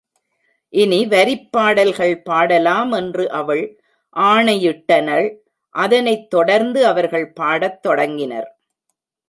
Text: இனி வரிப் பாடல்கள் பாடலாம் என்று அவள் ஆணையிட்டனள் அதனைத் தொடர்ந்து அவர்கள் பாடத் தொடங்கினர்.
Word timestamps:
இனி 0.73 1.05
வரிப் 1.05 1.51
பாடல்கள் 1.51 2.21
பாடலாம் 2.21 2.91
என்று 2.91 3.29
அவள் 3.31 3.63
ஆணையிட்டனள் 4.15 5.27
அதனைத் 5.75 6.29
தொடர்ந்து 6.29 6.85
அவர்கள் 6.85 7.33
பாடத் 7.33 7.81
தொடங்கினர். 7.81 8.49